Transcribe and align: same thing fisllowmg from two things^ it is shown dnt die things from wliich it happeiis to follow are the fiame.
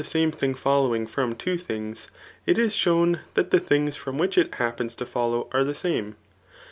same 0.03 0.31
thing 0.31 0.55
fisllowmg 0.55 1.07
from 1.07 1.35
two 1.35 1.53
things^ 1.57 2.07
it 2.47 2.57
is 2.57 2.73
shown 2.75 3.19
dnt 3.35 3.51
die 3.51 3.59
things 3.59 3.95
from 3.95 4.17
wliich 4.17 4.35
it 4.35 4.51
happeiis 4.53 4.95
to 4.97 5.05
follow 5.05 5.47
are 5.51 5.63
the 5.63 5.73
fiame. 5.73 6.15